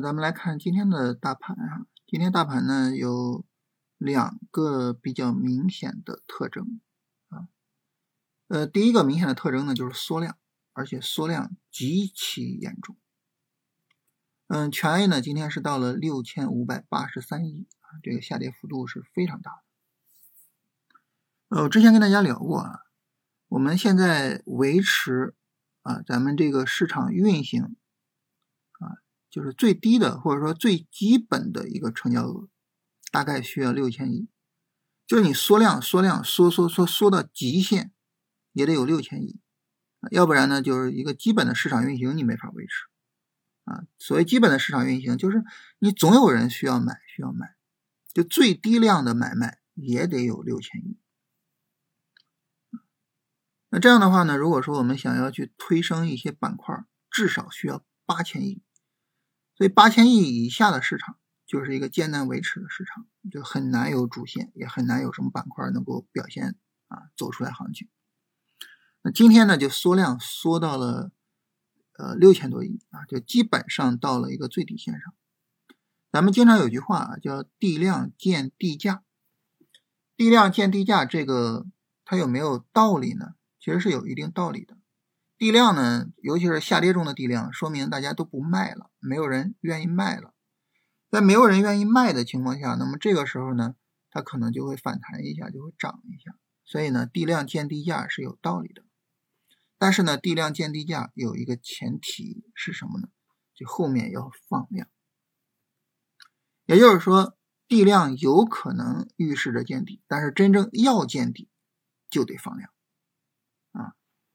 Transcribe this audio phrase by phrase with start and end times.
[0.00, 3.44] 咱们来看今天的大盘啊，今天大盘呢有
[3.98, 6.80] 两个比较明显的特征
[7.28, 7.48] 啊，
[8.48, 10.36] 呃，第一个明显的特征呢就是缩量，
[10.72, 12.96] 而且缩量极其严重。
[14.48, 19.50] 嗯，全 A 呢今天是到了六千五百八十三亿啊，这个下跌幅度是非常大
[21.48, 21.56] 的。
[21.56, 22.80] 呃，我之前跟大家聊过啊，
[23.48, 25.34] 我们现在维持
[25.82, 27.76] 啊咱们这个市场运行，
[29.34, 32.48] 就是最低的或者说最基本的一个成交额，
[33.10, 34.28] 大概需要六千亿，
[35.08, 37.90] 就是你缩量缩量缩缩缩缩到极限，
[38.52, 39.40] 也得有六千亿，
[40.12, 42.86] 要不然呢就是一个基本的市场运行你没法维持。
[43.64, 45.42] 啊，所谓基本的市场运行，就是
[45.80, 47.56] 你总有人需要买，需要卖，
[48.12, 50.96] 就最低量的买卖也得有六千亿。
[53.70, 58.62] 那这样的话呢，如果说我们想要去推升一些板块，至少需要八千亿。
[59.56, 61.16] 所以八千亿以下的市场
[61.46, 66.56] 就是一个艰难维持的市场，就很难有主线，也很难有什么板块能够表现
[66.88, 67.88] 啊走出来行情。
[69.02, 71.10] 那今天呢，就缩量缩到了。
[71.96, 75.14] 呃，六千多亿啊，就基本上到了一个最底线上。
[76.10, 79.04] 咱们经常有句话啊，叫“地量见地价”。
[80.16, 81.66] 地量见地价，这个
[82.04, 83.36] 它有没有道理呢？
[83.60, 84.76] 其实是有一定道理的。
[85.36, 90.34] 地量呢，尤其是下跌中的地量，说明大家都不卖了，没有人愿意卖了。
[91.10, 93.74] 在没有人愿意卖的情况下，那么这个时候呢，
[94.10, 96.36] 它可能就会反弹一下，就会涨一下。
[96.64, 98.82] 所以呢，地量见地价是有道理的。
[99.78, 103.08] 但是呢，地量见地价有一个前提是什么呢？
[103.54, 104.88] 就后面要放量，
[106.66, 107.36] 也就是说，
[107.68, 111.48] 地量有可能预示着见底，但是真正要见底
[112.10, 112.73] 就得放量。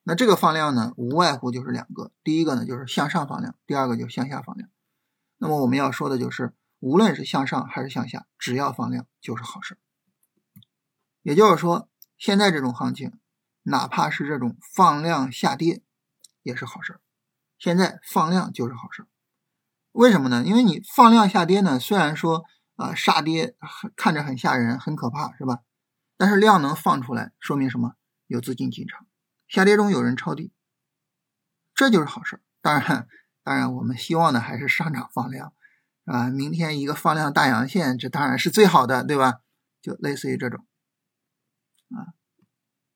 [0.03, 4.69] 那这个放量呢，无外乎就是两个，第一个呢就是向上放量，第二个就是向下放量。
[5.37, 9.77] 那么我们要说的就是，无论是向上还是向下，只要放量就是好事。
[11.21, 13.13] 也就是说，现在这种行情。
[13.63, 15.83] 哪怕是这种放量下跌，
[16.41, 16.99] 也是好事。
[17.59, 19.05] 现在放量就是好事，
[19.91, 20.43] 为什么呢？
[20.43, 22.45] 因为你放量下跌呢，虽然说
[22.77, 23.55] 啊杀跌
[23.95, 25.59] 看着很吓人、很可怕，是吧？
[26.17, 27.93] 但是量能放出来，说明什么？
[28.25, 29.05] 有资金进场，
[29.49, 30.53] 下跌中有人抄底，
[31.75, 32.41] 这就是好事。
[32.61, 33.07] 当然，
[33.43, 35.53] 当然我们希望的还是上涨放量，
[36.05, 39.41] 啊，明天一个放量大阳线，这当然是最好的，对吧？
[39.81, 40.65] 就类似于这种，
[41.89, 42.13] 啊。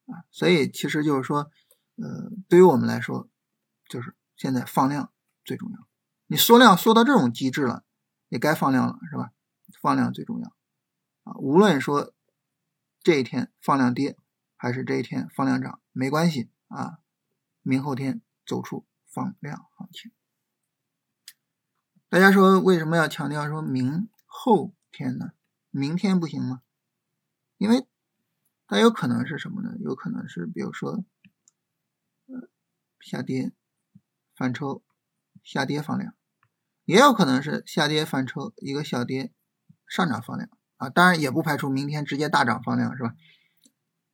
[0.06, 1.50] 啊，所以其实就是说，
[1.96, 3.30] 呃，对于我们来说，
[3.88, 5.12] 就是现在放量
[5.46, 5.88] 最重要。
[6.28, 7.86] 你缩量缩到这种极致了，
[8.28, 9.32] 也该放量了，是吧？
[9.82, 10.54] 放量最重要
[11.24, 11.34] 啊。
[11.38, 12.14] 无论说
[13.02, 14.18] 这一天放量跌，
[14.58, 17.00] 还是这一天放量涨，没关系啊。
[17.62, 20.12] 明后天走出放量行情。
[22.10, 25.32] 大家说为什么要强调说明后天呢？
[25.70, 26.62] 明天不行吗？
[27.58, 27.88] 因为。
[28.66, 29.76] 它有可能是什么呢？
[29.82, 31.04] 有可能是，比如说，
[32.26, 32.50] 呃，
[33.02, 33.52] 下跌
[34.36, 34.84] 反抽，
[35.44, 36.16] 下跌放量，
[36.86, 39.32] 也有可能是下跌反抽，一个小跌
[39.86, 40.90] 上涨放量啊。
[40.90, 43.14] 当然，也不排除明天直接大涨放量，是吧？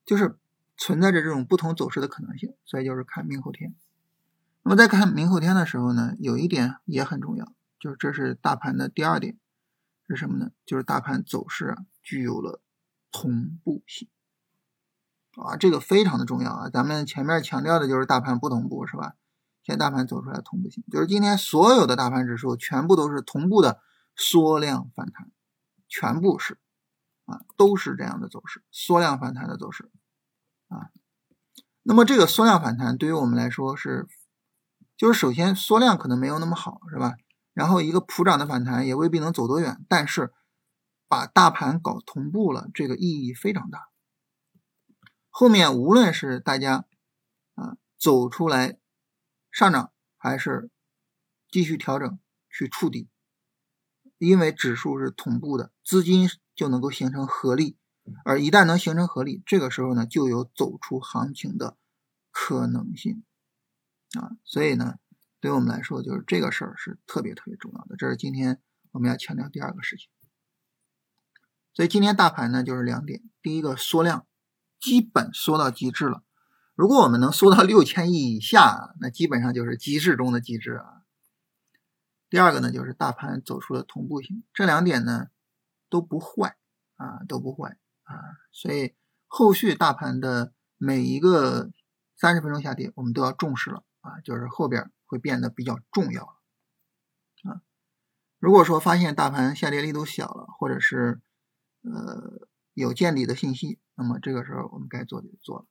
[0.04, 0.38] 就是
[0.80, 3.76] 存在着这种不同走势的可能性，所以就是看明后天。
[4.64, 9.38] 那么在看明后天的时候呢，有一点也很重要，就是这是大盘的第二点
[10.08, 10.52] 是什么呢？
[10.66, 12.62] 就是大盘走势啊，具有了
[13.12, 14.08] 同步性。
[15.36, 16.70] 啊，这个非常的重要啊！
[16.70, 19.16] 咱们前面强调的就是大盘不同步，是吧？
[19.64, 23.80] 现在大盘走出来同步性，就是今天所有的大盘指数全部都是同步的
[24.16, 25.32] 缩量反弹，
[25.88, 26.58] 全部是
[27.26, 29.90] 啊，都是这样的走势，缩量反弹的走势
[30.70, 30.90] 啊。
[31.84, 34.08] 那么这个缩量反弹对于我们来说是，
[34.96, 37.16] 就是首先缩量可能没有那么好，是吧？
[37.54, 40.32] 然后一个普涨的反弹也未必能走多远，但是
[41.08, 43.90] 把大盘搞同步了，这个意义非常大。
[45.30, 46.86] 后面无论是大家
[47.56, 48.78] 啊走出来
[49.52, 50.70] 上涨，还是
[51.52, 52.20] 继续调整
[52.50, 53.10] 去触底，
[54.18, 57.78] 因为指数是同步的，资金就能够形成合力，
[58.26, 61.78] 而一旦能形成合力，这个时候呢就有走出行情的
[62.32, 63.24] 可能性
[64.20, 64.32] 啊。
[64.44, 64.96] 所以呢，
[65.40, 67.96] 对我们来说，就是这个事儿是特别特别重要的。
[67.98, 68.62] 这是今天
[68.92, 70.10] 我们要强调第二个事情。
[71.74, 74.26] 所以今天大盘呢就是两点，第一个缩量。
[74.82, 76.24] 基本缩到极致了。
[76.74, 81.02] 如果我们能缩到六千亿以下，那基本上就是极致中的极致啊。
[82.30, 85.28] 第二个呢，就是大盘走出了同步性，这两点呢
[85.90, 86.56] 都不坏
[86.96, 87.78] 啊，都不坏
[88.10, 88.18] 啊。
[88.52, 88.96] 所以
[89.28, 91.72] 后续大盘的每一个
[92.16, 97.62] 三十分钟下跌，我们都要重视了啊，就是后边会变得比较重要了啊。
[98.40, 101.22] 如果说发现大盘下跌力度小了，或者是
[101.82, 105.66] 呃有见底的信息，那么这个时候我们该做的就做了。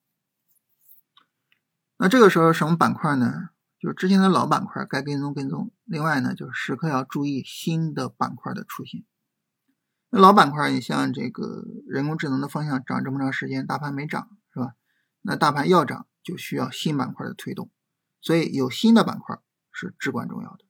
[1.99, 3.50] 那这个时候什么板块呢？
[3.81, 5.70] 就是之前的老板块该跟踪跟踪。
[5.85, 9.05] 另外呢，就是时刻要注意新的板块的出现。
[10.11, 14.75] 那老板块，你像这个人工智能的方向涨这么长时间，大盘没涨，是吧？
[15.21, 17.71] 那大盘要涨，就需要新板块的推动，
[18.21, 19.39] 所以有新的板块
[19.71, 20.65] 是至关重要的。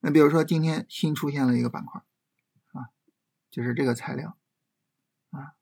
[0.00, 2.02] 那比如说今天新出现了一个板块，
[2.72, 2.90] 啊，
[3.50, 4.36] 就是这个材料，
[5.30, 5.54] 啊，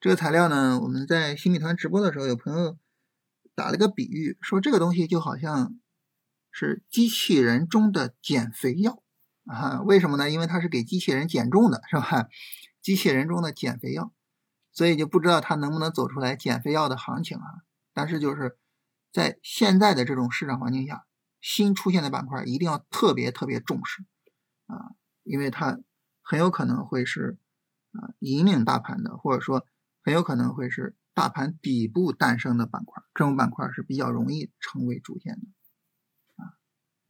[0.00, 2.78] 这个材料呢，我们在新米团直播的时候，有朋友
[3.54, 5.80] 打了个比喻，说这个东西就好像
[6.52, 9.02] 是机器人中的减肥药。
[9.46, 10.30] 啊，为什么呢？
[10.30, 12.28] 因为它是给机器人减重的，是吧？
[12.80, 14.12] 机器人中的减肥药，
[14.72, 17.62] 所以就不知道它能不能走出来减肥药的行情啊。
[17.92, 18.58] 但是就是
[19.12, 21.06] 在现在的这种市场环境下，
[21.40, 24.04] 新出现的板块一定要特别特别重视
[24.66, 24.92] 啊，
[25.22, 25.78] 因为它
[26.22, 27.38] 很有可能会是
[27.92, 29.66] 啊引领大盘的，或者说
[30.02, 35.46] 很有可能会是大盘底部诞生的板块，这种板块是比较容易成为主线的
[36.42, 36.56] 啊，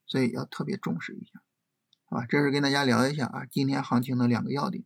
[0.06, 1.40] 所以要特别重视一下。
[2.08, 4.84] 啊，这是跟大家聊一下啊，今天行情的两个要点。